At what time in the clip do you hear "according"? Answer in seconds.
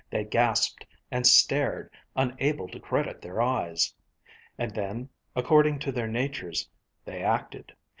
5.35-5.77